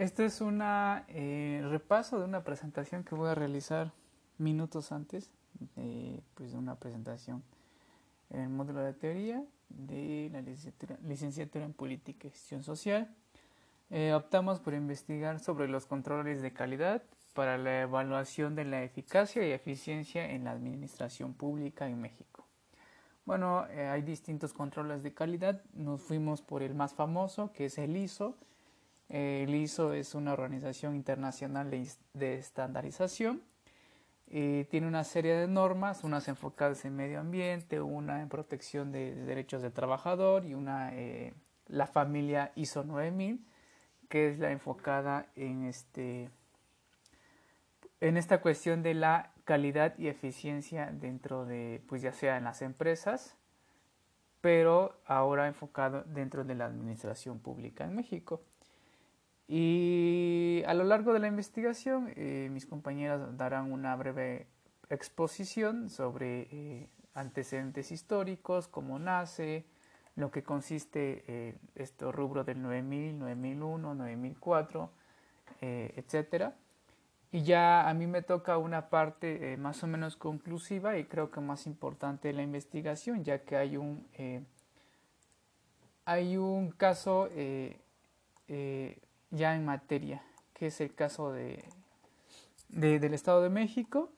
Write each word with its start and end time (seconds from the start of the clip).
Este 0.00 0.24
es 0.24 0.40
un 0.40 0.62
eh, 0.62 1.62
repaso 1.68 2.18
de 2.18 2.24
una 2.24 2.42
presentación 2.42 3.04
que 3.04 3.14
voy 3.14 3.28
a 3.28 3.34
realizar 3.34 3.92
minutos 4.38 4.92
antes 4.92 5.30
de, 5.76 6.22
pues, 6.36 6.52
de 6.52 6.56
una 6.56 6.76
presentación 6.76 7.42
en 8.30 8.40
el 8.40 8.48
módulo 8.48 8.80
de 8.80 8.94
teoría 8.94 9.44
de 9.68 10.30
la 10.32 10.40
licenciatura, 11.06 11.66
en 11.66 11.74
política 11.74 12.28
y 12.28 12.30
gestión 12.30 12.62
social. 12.62 13.14
Eh, 13.90 14.14
optamos 14.14 14.58
por 14.58 14.72
investigar 14.72 15.38
sobre 15.38 15.68
los 15.68 15.84
controles 15.84 16.40
de 16.40 16.54
calidad 16.54 17.02
para 17.34 17.58
la 17.58 17.82
evaluación 17.82 18.54
de 18.54 18.64
la 18.64 18.82
eficacia 18.82 19.46
y 19.46 19.52
eficiencia 19.52 20.30
en 20.30 20.44
la 20.44 20.52
administración 20.52 21.34
pública 21.34 21.86
en 21.86 22.00
México. 22.00 22.46
Bueno, 23.26 23.66
eh, 23.66 23.86
hay 23.86 24.00
distintos 24.00 24.54
controles 24.54 25.02
de 25.02 25.12
calidad. 25.12 25.60
Nos 25.74 26.00
fuimos 26.00 26.40
por 26.40 26.62
el 26.62 26.74
más 26.74 26.94
famoso, 26.94 27.52
que 27.52 27.66
es 27.66 27.76
el 27.76 27.98
ISO. 27.98 28.38
Eh, 29.10 29.44
el 29.46 29.54
ISO 29.54 29.92
es 29.92 30.14
una 30.14 30.32
organización 30.32 30.94
internacional 30.94 31.70
de, 32.14 32.34
estandarización. 32.34 33.42
y 34.28 34.64
tiene 34.66 34.86
una 34.86 35.02
serie 35.02 35.34
de 35.34 35.48
normas, 35.48 36.04
unas 36.04 36.28
enfocadas 36.28 36.84
en 36.84 36.94
medio 36.94 37.18
ambiente, 37.18 37.80
una 37.80 38.22
en 38.22 38.28
protección 38.28 38.92
de, 38.92 39.14
derechos 39.14 39.62
del 39.62 39.72
trabajador 39.72 40.46
y 40.46 40.54
una, 40.54 40.94
eh, 40.94 41.34
la 41.66 41.86
familia 41.88 42.52
ISO 42.54 42.84
9000, 42.84 43.44
que 44.08 44.28
es 44.28 44.38
la 44.38 44.52
enfocada 44.52 45.26
en 45.34 45.64
este 45.64 46.30
en 48.00 48.16
esta 48.16 48.40
cuestión 48.40 48.82
de 48.82 48.94
la 48.94 49.32
calidad 49.44 49.98
y 49.98 50.08
eficiencia 50.08 50.90
dentro 50.90 51.44
de, 51.44 51.82
pues 51.86 52.00
ya 52.00 52.12
sea 52.12 52.38
en 52.38 52.44
las 52.44 52.62
empresas, 52.62 53.36
pero 54.40 54.98
ahora 55.04 55.48
enfocado 55.48 56.02
dentro 56.04 56.44
de 56.44 56.54
la 56.54 56.66
administración 56.66 57.40
pública 57.40 57.84
en 57.84 57.94
México. 57.94 58.42
Y 59.52 60.62
a 60.68 60.74
lo 60.74 60.84
largo 60.84 61.12
de 61.12 61.18
la 61.18 61.26
investigación, 61.26 62.12
eh, 62.14 62.48
mis 62.52 62.66
compañeras 62.66 63.36
darán 63.36 63.72
una 63.72 63.96
breve 63.96 64.46
exposición 64.90 65.90
sobre 65.90 66.42
eh, 66.52 66.88
antecedentes 67.14 67.90
históricos, 67.90 68.68
cómo 68.68 69.00
nace, 69.00 69.64
lo 70.14 70.30
que 70.30 70.44
consiste 70.44 71.24
eh, 71.26 71.58
este 71.74 72.12
rubro 72.12 72.44
del 72.44 72.62
9000, 72.62 73.18
9001, 73.18 73.94
9004, 73.94 74.90
eh, 75.62 75.94
etcétera. 75.96 76.54
Y 77.32 77.42
ya 77.42 77.88
a 77.88 77.94
mí 77.94 78.06
me 78.06 78.22
toca 78.22 78.56
una 78.56 78.88
parte 78.88 79.52
eh, 79.52 79.56
más 79.56 79.82
o 79.82 79.88
menos 79.88 80.16
conclusiva 80.16 80.96
y 80.96 81.06
creo 81.06 81.32
que 81.32 81.40
más 81.40 81.66
importante 81.66 82.28
de 82.28 82.34
la 82.34 82.42
investigación, 82.42 83.24
ya 83.24 83.42
que 83.42 83.56
hay 83.56 83.76
un, 83.76 84.06
hay 86.04 86.36
un 86.36 86.70
caso 86.70 87.28
ya 89.30 89.54
en 89.54 89.64
materia, 89.64 90.22
que 90.54 90.66
es 90.66 90.80
el 90.80 90.94
caso 90.94 91.32
de, 91.32 91.64
del 92.68 93.14
Estado 93.14 93.42
de 93.42 93.50
México, 93.50 94.10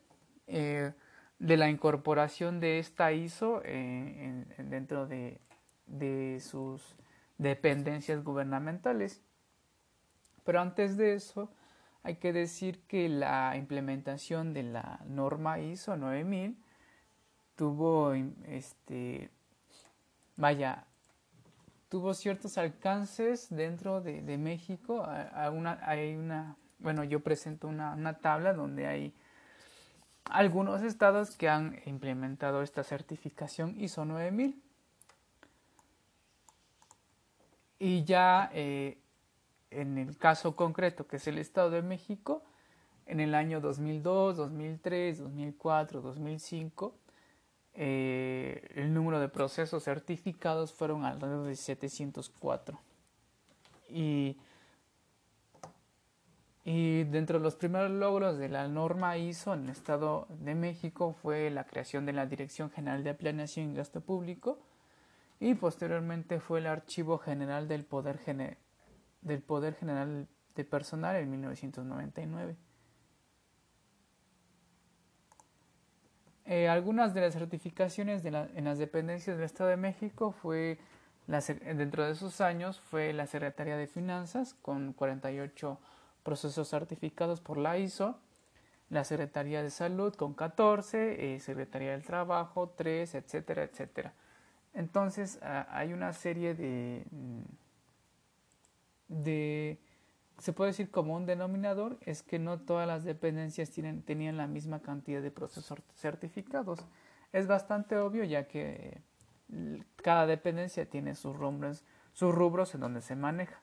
de 0.46 1.56
la 1.56 1.70
incorporación 1.70 2.60
de 2.60 2.78
esta 2.78 3.12
ISO 3.12 3.62
dentro 4.58 5.06
de, 5.06 5.40
de 5.86 6.40
sus 6.40 6.96
dependencias 7.38 8.22
gubernamentales. 8.22 9.22
Pero 10.44 10.60
antes 10.60 10.96
de 10.96 11.14
eso, 11.14 11.50
hay 12.02 12.16
que 12.16 12.32
decir 12.32 12.80
que 12.86 13.08
la 13.08 13.56
implementación 13.56 14.52
de 14.52 14.64
la 14.64 15.00
norma 15.06 15.60
ISO 15.60 15.96
9000 15.96 16.56
tuvo 17.56 18.14
este 18.14 19.30
vaya 20.36 20.86
tuvo 21.92 22.14
ciertos 22.14 22.56
alcances 22.56 23.48
dentro 23.50 24.00
de, 24.00 24.38
México. 24.38 25.06
Hay 25.06 26.14
una 26.14 26.56
bueno 26.78 27.04
yo 27.04 27.20
presento 27.20 27.68
una, 27.68 28.18
tabla 28.22 28.54
donde 28.54 28.86
hay 28.86 29.14
algunos 30.24 30.80
estados 30.80 31.36
que 31.36 31.50
han 31.50 31.78
implementado 31.84 32.62
esta 32.62 32.82
certificación 32.82 33.78
ISO 33.78 34.06
9000 34.06 34.58
y 37.78 38.04
ya 38.04 38.50
eh, 38.54 38.96
en 39.70 39.98
el 39.98 40.16
caso 40.16 40.56
concreto, 40.56 41.06
que 41.06 41.16
es 41.16 41.26
el 41.26 41.36
Estado 41.36 41.68
de 41.68 41.82
México, 41.82 42.42
en 43.04 43.20
el 43.20 43.34
año 43.34 43.60
2002, 43.60 44.38
2003, 44.38 45.18
2004, 45.18 46.00
2005, 46.00 46.94
el 48.74 48.92
número 48.92 49.20
de 49.20 49.28
procesos 49.28 49.84
certificados 49.84 50.72
fueron 50.72 51.04
alrededor 51.04 51.46
de 51.46 51.56
704. 51.56 52.78
Y, 53.88 54.36
y 56.64 57.04
dentro 57.04 57.38
de 57.38 57.44
los 57.44 57.56
primeros 57.56 57.90
logros 57.90 58.38
de 58.38 58.48
la 58.48 58.68
norma 58.68 59.16
ISO 59.16 59.54
en 59.54 59.64
el 59.64 59.70
Estado 59.70 60.26
de 60.28 60.54
México 60.54 61.14
fue 61.22 61.50
la 61.50 61.64
creación 61.64 62.06
de 62.06 62.12
la 62.12 62.26
Dirección 62.26 62.70
General 62.70 63.02
de 63.04 63.14
Planeación 63.14 63.72
y 63.72 63.74
Gasto 63.74 64.00
Público 64.00 64.58
y 65.40 65.54
posteriormente 65.54 66.38
fue 66.38 66.60
el 66.60 66.68
Archivo 66.68 67.18
General 67.18 67.66
del 67.66 67.84
Poder 67.84 68.20
del 69.22 69.42
Poder 69.42 69.74
General 69.74 70.28
de 70.54 70.64
Personal 70.64 71.16
en 71.16 71.30
1999. 71.30 72.56
Eh, 76.52 76.68
algunas 76.68 77.14
de 77.14 77.22
las 77.22 77.32
certificaciones 77.32 78.22
en 78.26 78.64
las 78.64 78.76
dependencias 78.76 79.38
del 79.38 79.46
Estado 79.46 79.70
de 79.70 79.78
México 79.78 80.32
fue 80.32 80.76
dentro 81.26 82.04
de 82.04 82.12
esos 82.12 82.42
años 82.42 82.78
fue 82.78 83.14
la 83.14 83.26
Secretaría 83.26 83.78
de 83.78 83.86
Finanzas 83.86 84.54
con 84.60 84.92
48 84.92 85.78
procesos 86.22 86.68
certificados 86.68 87.40
por 87.40 87.56
la 87.56 87.78
ISO, 87.78 88.18
la 88.90 89.04
Secretaría 89.04 89.62
de 89.62 89.70
Salud 89.70 90.14
con 90.14 90.34
14, 90.34 91.36
eh, 91.36 91.40
Secretaría 91.40 91.92
del 91.92 92.02
Trabajo 92.02 92.68
3, 92.76 93.14
etcétera, 93.14 93.62
etcétera. 93.62 94.12
Entonces 94.74 95.38
ah, 95.40 95.66
hay 95.70 95.94
una 95.94 96.12
serie 96.12 96.54
de 96.54 97.06
mm, 97.12 97.40
de, 99.08 99.78
se 100.42 100.52
puede 100.52 100.70
decir 100.70 100.90
como 100.90 101.14
un 101.14 101.24
denominador, 101.24 101.98
es 102.00 102.24
que 102.24 102.40
no 102.40 102.58
todas 102.58 102.84
las 102.84 103.04
dependencias 103.04 103.70
tienen, 103.70 104.02
tenían 104.02 104.36
la 104.36 104.48
misma 104.48 104.80
cantidad 104.80 105.22
de 105.22 105.30
procesos 105.30 105.78
certificados. 105.94 106.80
Es 107.32 107.46
bastante 107.46 107.96
obvio 107.96 108.24
ya 108.24 108.48
que 108.48 109.00
cada 110.02 110.26
dependencia 110.26 110.90
tiene 110.90 111.14
sus 111.14 111.36
rubros, 111.36 111.84
sus 112.12 112.34
rubros 112.34 112.74
en 112.74 112.80
donde 112.80 113.02
se 113.02 113.14
maneja. 113.14 113.62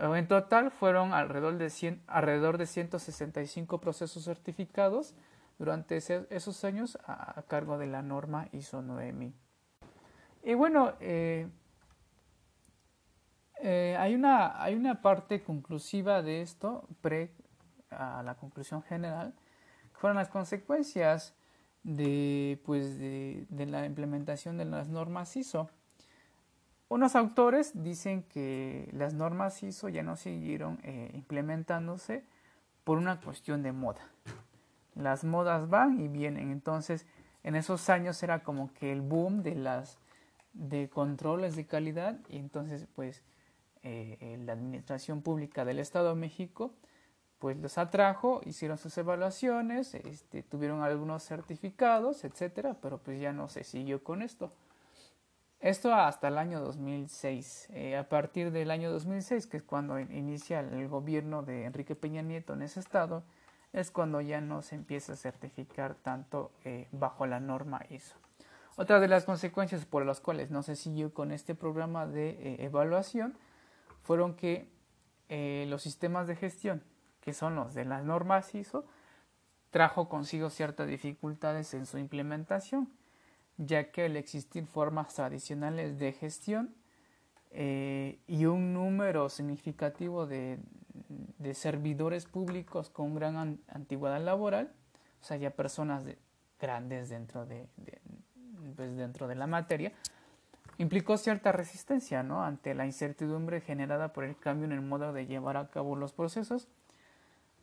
En 0.00 0.28
total 0.28 0.70
fueron 0.70 1.14
alrededor 1.14 1.56
de, 1.56 1.70
100, 1.70 2.02
alrededor 2.06 2.58
de 2.58 2.66
165 2.66 3.80
procesos 3.80 4.22
certificados 4.22 5.14
durante 5.58 5.96
esos 5.96 6.62
años 6.64 6.98
a, 7.06 7.42
cargo 7.48 7.78
de 7.78 7.86
la 7.86 8.02
norma 8.02 8.48
ISO 8.52 8.82
9000. 8.82 9.32
Y 10.42 10.52
bueno, 10.52 10.92
eh, 11.00 11.48
eh, 13.62 13.96
hay, 13.98 14.14
una, 14.14 14.60
hay 14.62 14.74
una 14.74 15.00
parte 15.00 15.42
conclusiva 15.42 16.20
de 16.20 16.42
esto, 16.42 16.88
pre 17.00 17.30
a 17.90 18.22
la 18.22 18.34
conclusión 18.34 18.82
general, 18.82 19.34
que 19.92 19.98
fueron 19.98 20.16
las 20.16 20.28
consecuencias 20.28 21.34
de, 21.84 22.60
pues, 22.64 22.98
de, 22.98 23.46
la 23.50 23.86
implementación 23.86 24.58
de 24.58 24.64
las 24.64 24.88
normas 24.88 25.36
ISO. 25.36 25.70
Unos 26.88 27.16
autores 27.16 27.82
dicen 27.82 28.24
que 28.24 28.90
las 28.92 29.14
normas 29.14 29.62
ISO 29.62 29.88
ya 29.88 30.02
no 30.02 30.16
siguieron 30.16 30.78
eh, 30.82 31.10
implementándose 31.14 32.24
por 32.84 32.98
una 32.98 33.20
cuestión 33.20 33.62
de 33.62 33.72
moda. 33.72 34.10
Las 34.94 35.24
modas 35.24 35.70
van 35.70 36.00
y 36.00 36.08
vienen, 36.08 36.50
entonces 36.50 37.06
en 37.44 37.54
esos 37.54 37.88
años 37.88 38.22
era 38.22 38.42
como 38.42 38.72
que 38.74 38.92
el 38.92 39.00
boom 39.00 39.42
de 39.42 39.54
las 39.54 39.98
de 40.52 40.90
controles 40.90 41.56
de 41.56 41.66
calidad 41.66 42.18
y 42.28 42.36
entonces 42.36 42.86
pues 42.94 43.22
eh, 43.82 44.38
la 44.44 44.52
Administración 44.52 45.22
Pública 45.22 45.64
del 45.64 45.78
Estado 45.78 46.10
de 46.10 46.14
México, 46.14 46.72
pues 47.42 47.56
los 47.56 47.76
atrajo, 47.76 48.40
hicieron 48.44 48.78
sus 48.78 48.96
evaluaciones, 48.98 49.94
este, 49.94 50.44
tuvieron 50.44 50.82
algunos 50.82 51.24
certificados, 51.24 52.22
etcétera, 52.22 52.76
pero 52.80 52.98
pues 52.98 53.20
ya 53.20 53.32
no 53.32 53.48
se 53.48 53.64
siguió 53.64 54.04
con 54.04 54.22
esto. 54.22 54.52
Esto 55.58 55.92
hasta 55.92 56.28
el 56.28 56.38
año 56.38 56.60
2006. 56.60 57.70
Eh, 57.70 57.96
a 57.96 58.08
partir 58.08 58.52
del 58.52 58.70
año 58.70 58.92
2006, 58.92 59.48
que 59.48 59.56
es 59.56 59.64
cuando 59.64 59.98
inicia 59.98 60.60
el 60.60 60.86
gobierno 60.86 61.42
de 61.42 61.64
Enrique 61.64 61.96
Peña 61.96 62.22
Nieto 62.22 62.52
en 62.52 62.62
ese 62.62 62.78
estado, 62.78 63.24
es 63.72 63.90
cuando 63.90 64.20
ya 64.20 64.40
no 64.40 64.62
se 64.62 64.76
empieza 64.76 65.14
a 65.14 65.16
certificar 65.16 65.96
tanto 65.96 66.52
eh, 66.64 66.86
bajo 66.92 67.26
la 67.26 67.40
norma 67.40 67.80
ISO. 67.90 68.14
Otra 68.76 69.00
de 69.00 69.08
las 69.08 69.24
consecuencias 69.24 69.84
por 69.84 70.06
las 70.06 70.20
cuales 70.20 70.52
no 70.52 70.62
se 70.62 70.76
siguió 70.76 71.12
con 71.12 71.32
este 71.32 71.56
programa 71.56 72.06
de 72.06 72.56
evaluación 72.64 73.34
fueron 74.02 74.34
que 74.34 74.68
eh, 75.28 75.66
los 75.68 75.82
sistemas 75.82 76.26
de 76.26 76.36
gestión, 76.36 76.82
que 77.20 77.32
son 77.32 77.54
los 77.54 77.74
de 77.74 77.84
las 77.84 78.04
normas 78.04 78.54
ISO, 78.54 78.84
trajo 79.70 80.08
consigo 80.08 80.50
ciertas 80.50 80.88
dificultades 80.88 81.72
en 81.74 81.86
su 81.86 81.98
implementación, 81.98 82.92
ya 83.56 83.90
que 83.90 84.04
al 84.04 84.16
existir 84.16 84.66
formas 84.66 85.14
tradicionales 85.14 85.98
de 85.98 86.12
gestión 86.12 86.74
eh, 87.50 88.18
y 88.26 88.44
un 88.44 88.74
número 88.74 89.28
significativo 89.28 90.26
de, 90.26 90.58
servidores 91.54 92.26
públicos 92.26 92.90
con 92.90 93.14
gran 93.14 93.60
antigüedad 93.68 94.22
laboral, 94.22 94.72
o 95.20 95.24
sea, 95.24 95.36
ya 95.36 95.50
personas 95.50 96.04
grandes 96.60 97.08
dentro 97.08 97.46
de, 97.46 97.66
pues 98.76 98.96
dentro 98.96 99.28
de 99.28 99.34
la 99.34 99.46
materia, 99.46 99.92
implicó 100.78 101.16
cierta 101.16 101.52
resistencia 101.52 102.22
¿no? 102.22 102.42
ante 102.42 102.74
la 102.74 102.86
incertidumbre 102.86 103.60
generada 103.60 104.12
por 104.12 104.24
el 104.24 104.36
cambio 104.36 104.66
en 104.66 104.72
el 104.72 104.80
modo 104.80 105.12
de 105.12 105.26
llevar 105.26 105.56
a 105.56 105.68
cabo 105.68 105.96
los 105.96 106.12
procesos, 106.12 106.68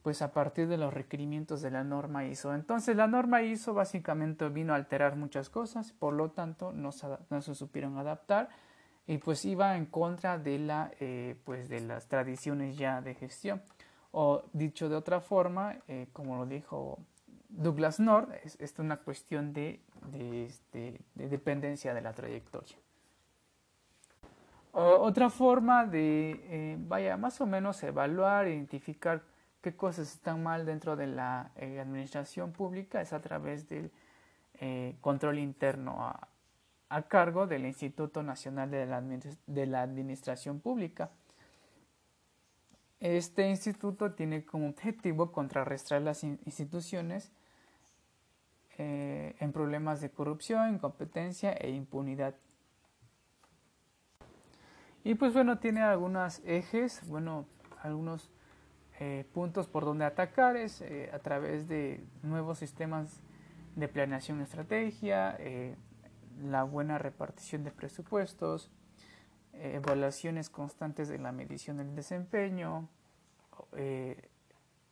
pues 0.04 0.22
a 0.22 0.32
partir 0.32 0.68
de 0.68 0.78
los 0.78 0.94
requerimientos 0.94 1.62
de 1.62 1.72
la 1.72 1.84
norma 1.84 2.26
ISO. 2.26 2.54
Entonces 2.54 2.96
la 2.96 3.08
norma 3.08 3.42
ISO 3.42 3.74
básicamente 3.74 4.48
vino 4.50 4.74
a 4.74 4.78
alterar 4.78 5.16
muchas 5.16 5.50
cosas, 5.50 5.92
por 5.92 6.14
lo 6.14 6.32
tanto 6.32 6.72
no 6.72 6.92
se, 6.92 7.56
supieron 7.56 7.98
adaptar 7.98 8.50
y 9.08 9.18
pues 9.18 9.44
iba 9.46 9.76
en 9.76 9.86
contra 9.86 10.38
de, 10.38 10.60
la, 10.60 10.92
eh, 11.00 11.36
pues 11.44 11.68
de 11.68 11.82
las 11.82 12.08
tradiciones 12.08 12.78
ya 12.78 13.02
de 13.02 13.16
gestión. 13.16 13.62
O 14.12 14.44
dicho 14.54 14.90
de 14.90 14.96
otra 14.96 15.20
forma, 15.20 15.78
eh, 15.88 16.08
como 16.14 16.38
lo 16.38 16.46
dijo 16.46 17.00
Douglas 17.50 18.00
North, 18.00 18.32
es, 18.44 18.56
es 18.60 18.78
una 18.80 18.98
cuestión 18.98 19.54
de, 19.54 19.82
este, 20.14 21.00
de, 21.16 21.28
dependencia 21.28 21.94
de 21.94 22.02
la 22.02 22.14
trayectoria. 22.14 22.78
Otra 24.72 25.30
forma 25.30 25.86
de, 25.86 26.32
eh, 26.44 26.78
vaya, 26.80 27.18
más 27.18 27.42
o 27.42 27.46
menos 27.46 27.82
evaluar, 27.84 28.48
identificar 28.48 29.24
qué 29.62 29.76
cosas 29.76 30.14
están 30.14 30.44
mal 30.44 30.66
dentro 30.66 30.96
de 30.96 31.08
la 31.08 31.52
administración 31.58 32.52
pública 32.52 33.02
es 33.02 33.12
a 33.12 33.22
través 33.22 33.68
del 33.68 33.92
control 35.02 35.40
interno 35.40 36.02
a, 36.02 37.02
cargo 37.08 37.46
del 37.48 37.66
Instituto 37.66 38.24
Nacional 38.24 38.72
de 38.72 39.66
la, 39.66 39.82
Administración 39.82 40.60
Pública. 40.60 41.12
Este 43.00 43.50
instituto 43.50 44.12
tiene 44.12 44.44
como 44.44 44.68
objetivo 44.68 45.32
contrarrestar 45.32 46.02
las 46.02 46.24
instituciones 46.24 47.32
eh, 48.78 49.36
en 49.40 49.54
problemas 49.54 50.02
de 50.02 50.10
corrupción, 50.10 50.74
incompetencia 50.74 51.54
e 51.54 51.70
impunidad. 51.70 52.36
Y 55.04 55.16
pues 55.16 55.34
bueno, 55.34 55.60
tiene 55.60 55.82
algunos 55.82 56.42
ejes, 56.46 57.08
bueno, 57.08 57.46
algunos 57.82 58.30
eh, 59.00 59.26
puntos 59.34 59.68
por 59.68 59.86
donde 59.86 60.06
atacar 60.06 60.58
es 60.58 60.82
eh, 60.82 61.10
a 61.14 61.20
través 61.20 61.68
de 61.68 62.04
nuevos 62.22 62.60
sistemas 62.60 63.22
de 63.76 63.88
planeación 63.88 64.42
estrategia, 64.42 65.38
la 66.42 66.64
buena 66.64 66.98
repartición 66.98 67.64
de 67.64 67.72
presupuestos, 67.72 68.72
eh, 69.54 69.74
evaluaciones 69.76 70.50
constantes 70.50 71.10
de 71.10 71.18
la 71.18 71.32
medición 71.32 71.78
del 71.78 71.96
desempeño, 71.96 72.88
eh, 73.76 74.30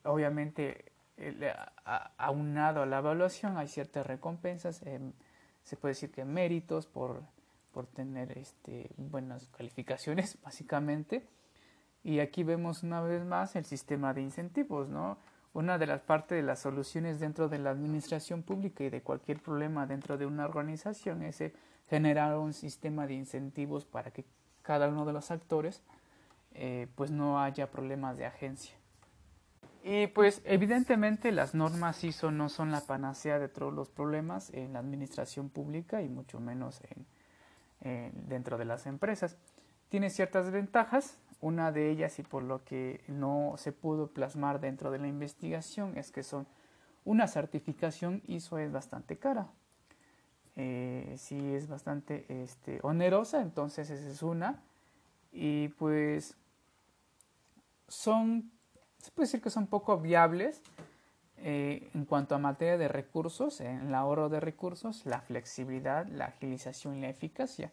obviamente 0.04 0.92
aunado 2.18 2.83
a 2.83 2.86
la 2.86 3.00
evaluación 3.00 3.57
hay 3.57 3.68
ciertas 3.68 4.06
recompensas, 4.06 4.83
se 5.63 5.77
puede 5.77 5.94
decir 5.94 6.12
que 6.12 6.25
méritos 6.25 6.86
por, 6.86 7.24
por 7.72 7.88
tener 7.88 8.38
este, 8.38 8.90
buenas 8.98 9.48
calificaciones 9.48 10.38
básicamente. 10.44 11.28
Y 12.04 12.19
aquí 12.19 12.44
vemos 12.44 12.84
una 12.84 13.02
vez 13.02 13.25
más 13.25 13.56
el 13.56 13.66
sistema 13.66 14.14
de 14.14 14.22
incentivos, 14.22 14.88
¿no? 14.88 15.18
Una 15.54 15.78
de 15.78 15.88
las 15.88 16.02
partes 16.02 16.38
de 16.38 16.44
las 16.44 16.60
soluciones 16.60 17.19
dentro 17.19 17.50
de 17.50 17.60
la 17.60 17.72
administración 17.72 18.44
pública 18.44 18.84
y 18.84 18.90
de 18.90 19.02
cualquier 19.02 19.42
problema 19.42 19.88
dentro 19.88 20.18
de 20.18 20.25
una 20.25 20.46
organización 20.46 21.24
es 21.24 21.42
eh, 21.42 21.54
generar 21.90 22.38
un 22.38 22.54
sistema 22.54 23.08
de 23.08 23.16
incentivos 23.16 23.86
para 23.86 24.12
que 24.12 24.25
cada 24.62 24.88
uno 24.88 25.06
de 25.06 25.14
los 25.14 25.31
actores 25.31 25.81
eh, 26.54 26.88
pues 26.96 27.12
no 27.12 27.42
haya 27.42 27.72
problemas 27.72 28.18
de 28.18 28.25
agencia. 28.25 28.75
Y 29.84 30.08
pues 30.08 30.42
evidentemente 30.44 31.31
las 31.31 31.56
normas 31.56 32.04
ISO 32.04 32.30
no 32.31 32.50
son 32.50 32.72
la 32.72 32.81
panacea 32.81 33.40
de 33.40 33.48
todos 33.48 33.74
los 33.74 33.90
problemas 33.90 34.50
en 34.54 34.74
la 34.74 34.80
administración 34.80 35.50
pública 35.50 36.02
y 36.02 36.10
mucho 36.10 36.40
menos 36.40 36.81
en, 36.90 37.06
dentro 37.81 38.57
de 38.57 38.65
las 38.65 38.85
empresas. 38.85 39.38
Tiene 39.89 40.09
ciertas 40.09 40.51
ventajas, 40.51 41.18
una 41.39 41.71
de 41.71 41.89
ellas 41.89 42.19
y 42.19 42.24
por 42.24 42.44
lo 42.44 42.63
que 42.63 43.01
no 43.07 43.53
se 43.57 43.71
pudo 43.71 44.07
plasmar 44.07 44.59
dentro 44.59 44.91
de 44.91 45.00
la 45.00 45.07
investigación 45.07 45.97
es 45.97 46.12
que 46.12 46.24
son 46.24 46.47
una 47.06 47.27
certificación 47.27 48.21
ISO 48.27 48.57
es 48.57 48.71
bastante 48.71 49.18
cara. 49.18 49.47
Eh, 50.57 51.15
sí 51.18 51.53
es 51.53 51.68
bastante 51.68 52.25
este, 52.44 52.79
onerosa, 52.81 53.41
entonces 53.41 53.89
esa 53.89 54.09
es 54.09 54.23
una. 54.23 54.62
Y 55.31 55.69
pues 55.69 56.35
son, 57.88 58.51
se 58.97 59.12
puede 59.12 59.27
decir 59.27 59.41
que 59.41 59.50
son 59.50 59.68
poco 59.68 59.97
viables 60.00 60.62
eh, 61.38 61.89
en 61.94 62.06
cuanto 62.06 62.36
a 62.36 62.38
materia 62.38 62.78
de 62.78 62.88
recursos, 62.88 63.62
en 63.62 63.88
el 63.88 63.95
ahorro 63.95 64.30
de 64.30 64.39
recursos, 64.39 65.06
la 65.06 65.22
flexibilidad, 65.22 66.06
la 66.07 66.25
agilización 66.25 66.98
y 66.98 67.01
la 67.01 67.10
eficacia. 67.10 67.72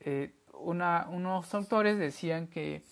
Eh, 0.00 0.32
unos 0.52 1.54
autores 1.54 1.98
decían 1.98 2.46
que 2.46 2.82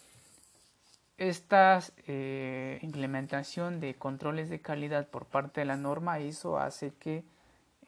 esta 1.19 1.81
eh, 2.07 2.79
implementación 2.83 3.81
de 3.81 3.97
controles 3.97 4.49
de 4.49 4.61
calidad 4.61 5.09
por 5.09 5.27
parte 5.27 5.61
de 5.61 5.67
la 5.67 5.77
norma 5.77 6.21
ISO 6.21 6.59
hace 6.59 6.93
que 6.95 7.25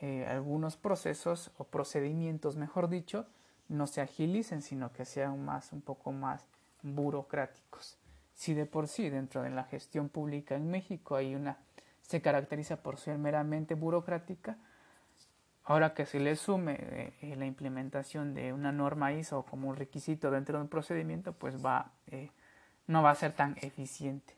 eh, 0.01 0.27
algunos 0.29 0.77
procesos 0.77 1.53
o 1.57 1.65
procedimientos, 1.65 2.57
mejor 2.57 2.89
dicho, 2.89 3.27
no 3.69 3.87
se 3.87 4.01
agilicen, 4.01 4.63
sino 4.63 4.93
que 4.93 5.05
sean 5.05 5.45
más, 5.45 5.73
un 5.73 5.81
poco 5.81 6.11
más 6.11 6.45
burocráticos. 6.83 7.97
Si 8.35 8.55
de 8.55 8.67
por 8.67 8.89
sí 8.89 9.11
dentro 9.11 9.43
de 9.43 9.51
la 9.51 9.65
gestión 9.65 10.09
pública 10.09 10.57
en 10.57 10.69
México 10.69 11.15
hay 11.15 11.35
una, 11.35 11.59
se 12.11 12.21
caracteriza 12.21 12.83
por 12.83 12.99
ser 12.99 13.19
meramente 13.19 13.75
burocrática, 13.77 14.59
Ahora 15.63 15.95
que 15.95 16.05
se 16.05 16.19
le 16.19 16.35
sume 16.35 16.77
eh, 17.21 17.37
la 17.37 17.47
implementación 17.47 18.35
de 18.35 18.53
una 18.53 18.73
norma 18.73 19.13
ISO 19.13 19.45
como 19.45 19.69
un 19.69 19.77
requisito 19.77 20.33
dentro 20.33 20.59
de 20.59 20.63
un 20.63 20.69
procedimiento, 20.69 21.33
pues 21.33 21.65
va, 21.65 21.93
eh, 22.09 22.31
no 22.89 23.05
va 23.05 23.11
a 23.11 23.15
ser 23.15 23.35
tan 23.35 23.57
eficiente. 23.61 24.35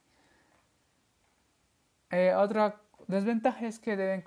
Eh, 2.11 2.35
otra 2.35 2.83
desventaja 3.07 3.67
es 3.67 3.79
que 3.79 3.97
deben 3.97 4.21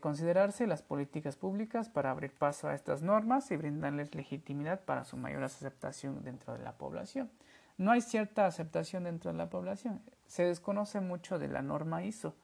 considerarse 0.00 0.66
las 0.66 0.80
políticas 0.80 1.36
públicas 1.36 1.90
para 1.90 2.10
abrir 2.10 2.32
paso 2.32 2.68
a 2.68 2.74
estas 2.74 3.02
normas 3.02 3.50
y 3.50 3.56
brindarles 3.58 4.14
legitimidad 4.14 4.80
para 4.80 5.04
su 5.04 5.18
mayor 5.18 5.42
aceptación 5.42 6.24
dentro 6.24 6.56
de 6.56 6.64
la 6.64 6.72
población. 6.78 7.30
No 7.76 7.90
hay 7.90 8.00
cierta 8.00 8.46
aceptación 8.46 9.04
dentro 9.04 9.30
de 9.30 9.36
la 9.36 9.50
población. 9.50 10.00
Se 10.26 10.44
desconoce 10.44 11.00
mucho 11.00 11.38
de 11.38 11.48
la 11.48 11.60
norma 11.60 12.02
ISO. 12.02 12.34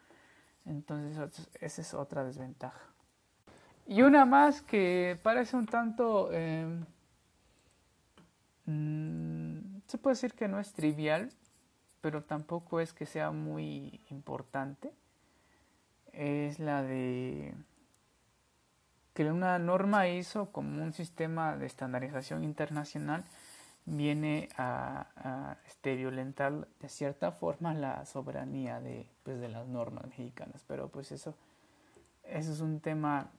Entonces, 0.66 1.49
esa 1.61 1.80
es 1.80 1.94
otra 1.94 2.25
desventaja. 2.25 2.80
Y 3.87 4.02
una 4.02 4.25
más 4.25 4.62
que 4.62 5.18
parece 5.23 5.56
un 5.56 5.66
tanto... 5.66 6.32
Em, 6.32 6.85
mm, 8.66 9.80
se 9.87 9.99
puede 9.99 10.14
decir 10.14 10.35
que 10.35 10.49
no 10.49 10.58
es 10.58 10.73
trivial, 10.73 11.30
pero 12.00 12.25
tampoco 12.25 12.80
es 12.80 12.92
que 12.92 13.06
sea 13.06 13.30
muy 13.30 14.00
importante. 14.11 14.92
Es 16.12 16.58
la 16.58 16.82
de 16.82 17.54
que 19.14 19.30
una 19.30 19.58
norma 19.58 20.08
ISO 20.08 20.52
como 20.52 20.82
un 20.82 20.92
sistema 20.92 21.56
de 21.56 21.66
estandarización 21.66 22.44
internacional 22.44 23.25
viene 23.86 24.48
a, 24.58 25.56
este, 25.66 25.94
violentar 25.94 26.68
de 26.80 26.88
cierta 26.88 27.32
forma 27.32 27.72
la 27.72 28.04
soberanía 28.04 28.80
de, 28.80 29.08
pues, 29.22 29.40
de 29.40 29.48
las 29.48 29.66
normas 29.66 30.06
mexicanas. 30.06 30.64
Pero 30.66 30.88
pues 30.88 31.12
eso, 31.12 31.34
eso 32.24 32.52
es 32.52 32.60
un 32.60 32.80
tema 32.80 33.30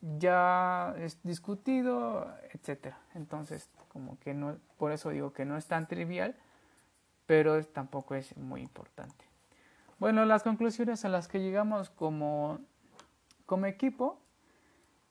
ya 0.00 0.94
discutido, 1.24 2.32
etcétera. 2.52 2.98
Entonces, 3.14 3.68
como 3.88 4.18
que 4.20 4.32
no, 4.32 4.56
por 4.78 4.92
eso 4.92 5.10
digo 5.10 5.32
que 5.32 5.44
no 5.44 5.56
es 5.56 5.66
tan 5.66 5.88
trivial, 5.88 6.36
pero 7.26 7.62
tampoco 7.64 8.14
es 8.14 8.36
muy 8.36 8.62
importante. 8.62 9.24
Bueno, 9.98 10.24
las 10.24 10.44
conclusiones 10.44 11.04
a 11.04 11.08
las 11.08 11.26
que 11.26 11.40
llegamos 11.40 11.90
como, 11.90 12.60
como 13.44 13.66
equipo 13.66 14.20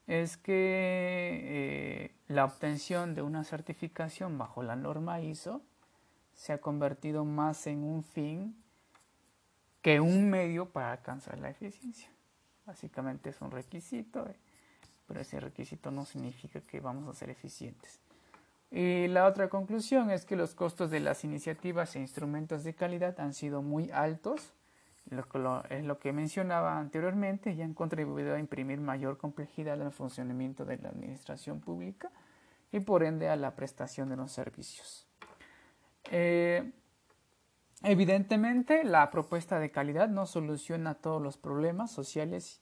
es 0.08 0.38
que 0.38 0.54
eh, 1.44 2.16
la 2.28 2.46
obtención 2.46 3.14
de 3.14 3.22
una 3.22 3.44
certificación 3.44 4.38
bajo 4.38 4.64
la 4.64 4.76
norma 4.76 5.20
ISO 5.20 5.62
se 6.34 6.54
ha 6.54 6.60
convertido 6.60 7.26
más 7.26 7.68
en 7.68 7.84
un 7.84 8.04
fin 8.04 8.56
que 9.82 10.00
un 10.00 10.30
medio 10.30 10.70
para 10.70 10.94
alcanzar 10.94 11.38
la 11.40 11.50
eficiencia. 11.50 12.10
Básicamente 12.66 13.30
es 13.30 13.42
un 13.42 13.52
requisito 13.52 14.28
pero 15.08 15.22
ese 15.22 15.40
requisito 15.40 15.90
no 15.90 16.06
significa 16.06 16.60
que 16.62 16.82
vamos 16.82 17.08
a 17.08 17.18
ser 17.18 17.30
eficientes. 17.30 18.00
Y 18.70 19.08
la 19.08 19.26
otra 19.26 19.48
conclusión 19.48 20.12
es 20.12 20.26
que 20.26 20.36
los 20.36 20.54
costos 20.54 20.92
de 20.92 21.00
las 21.00 21.24
iniciativas 21.24 21.96
e 21.96 22.00
instrumentos 22.00 22.66
de 22.66 22.74
calidad 22.74 23.18
han 23.22 23.34
sido 23.34 23.62
muy 23.62 23.90
altos, 23.92 24.52
es 25.70 25.86
lo 25.86 26.00
que 26.00 26.14
mencionaba 26.14 26.78
anteriormente, 26.78 27.52
y 27.52 27.62
han 27.62 27.74
contribuido 27.74 28.36
a 28.36 28.40
imprimir 28.40 28.80
mayor 28.80 29.18
complejidad 29.18 29.82
al 29.82 29.92
funcionamiento 29.92 30.66
de 30.66 30.78
la 30.78 30.90
administración 30.90 31.60
pública 31.60 32.12
y 32.72 32.80
por 32.80 33.04
ende 33.04 33.30
a 33.30 33.36
la 33.36 33.56
prestación 33.56 34.10
de 34.10 34.18
los 34.18 34.32
servicios. 34.32 35.08
Eh, 36.12 36.72
Evidentemente, 37.84 38.84
la 38.84 39.12
propuesta 39.12 39.60
de 39.60 39.70
calidad 39.70 40.10
no 40.10 40.26
soluciona 40.26 40.96
todos 40.96 41.22
los 41.22 41.38
problemas 41.38 41.92
sociales 41.92 42.62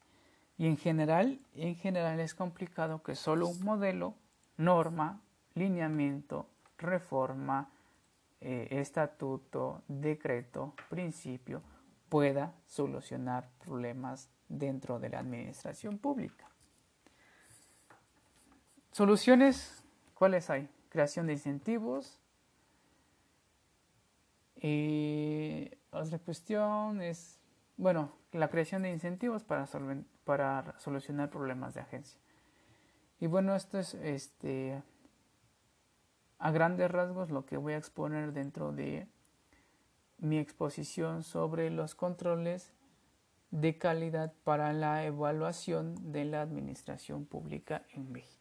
y 0.58 0.68
en 0.68 0.78
general, 0.78 1.40
en 1.54 1.76
general 1.76 2.20
es 2.20 2.36
complicado 2.36 3.02
que 3.02 3.16
solo 3.16 3.48
un 3.48 3.64
modelo, 3.64 4.16
norma, 4.58 5.22
lineamiento, 5.54 6.50
reforma, 6.78 7.70
eh, 8.42 8.68
estatuto, 8.72 9.84
decreto, 9.88 10.74
principio 10.90 11.62
pueda 12.16 12.54
solucionar 12.66 13.50
problemas 13.60 14.30
dentro 14.48 15.00
de 15.00 15.10
la 15.10 15.20
administración 15.20 15.98
pública. 15.98 16.46
Soluciones, 18.94 19.84
¿cuáles 20.14 20.50
hay? 20.50 20.70
Creación 20.88 21.28
de 21.28 21.34
incentivos. 21.34 22.22
Y 24.62 25.70
otra 25.92 26.18
cuestión 26.20 27.02
es, 27.02 27.38
bueno, 27.76 28.14
la 28.32 28.48
creación 28.48 28.84
de 28.84 28.92
incentivos 28.92 29.44
para, 29.44 29.68
para 30.24 30.80
solucionar 30.80 31.30
problemas 31.30 31.74
de 31.74 31.82
agencia. 31.82 32.18
Y 33.20 33.28
bueno, 33.28 33.58
esto 33.58 33.78
es 33.78 33.94
este, 33.94 34.82
a 36.40 36.52
grandes 36.52 36.90
rasgos 36.90 37.30
lo 37.30 37.46
que 37.46 37.58
voy 37.58 37.74
a 37.74 37.78
exponer 37.78 38.32
dentro 38.32 38.72
de 38.72 39.06
mi 40.18 40.38
exposición 40.38 41.24
sobre 41.24 41.70
los 41.70 41.96
controles 41.96 42.74
de 43.52 43.78
calidad 43.78 44.34
para 44.44 44.74
la 44.74 45.06
evaluación 45.06 46.12
de 46.12 46.26
la 46.26 46.42
administración 46.42 47.26
pública 47.26 47.86
en 47.94 48.12
México. 48.12 48.35